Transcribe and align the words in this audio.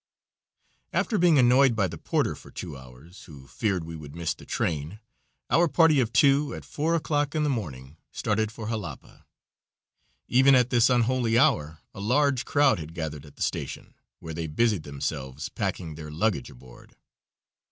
After 0.91 1.19
being 1.19 1.37
annoyed 1.37 1.75
by 1.75 1.87
the 1.87 1.99
porter 1.99 2.33
for 2.33 2.49
two 2.49 2.75
hours, 2.75 3.25
who 3.25 3.45
feared 3.45 3.83
we 3.83 3.95
would 3.95 4.15
miss 4.15 4.33
the 4.33 4.47
train, 4.47 4.99
our 5.51 5.67
party 5.67 5.99
of 5.99 6.11
two 6.11 6.55
at 6.55 6.65
four 6.65 6.95
o'clock 6.95 7.35
in 7.35 7.43
the 7.43 7.51
morning 7.51 7.97
started 8.11 8.51
for 8.51 8.67
Jalapa. 8.69 9.27
Even 10.27 10.55
at 10.55 10.71
this 10.71 10.89
unholy 10.89 11.37
hour 11.37 11.81
a 11.93 11.99
large 11.99 12.45
crowd 12.45 12.79
had 12.79 12.95
gathered 12.95 13.27
at 13.27 13.35
the 13.35 13.43
station, 13.43 13.93
where 14.17 14.33
they 14.33 14.47
busied 14.47 14.81
themselves 14.81 15.49
packing 15.49 15.93
their 15.93 16.09
luggage 16.09 16.49
aboard. 16.49 16.95